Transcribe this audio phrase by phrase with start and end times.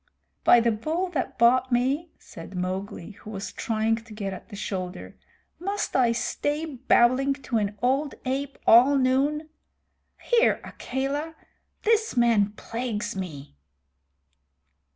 [0.43, 4.55] "By the Bull that bought me," said Mowgli, who was trying to get at the
[4.55, 5.15] shoulder,
[5.59, 9.49] "must I stay babbling to an old ape all noon?
[10.19, 11.35] Here, Akela,
[11.83, 13.55] this man plagues me."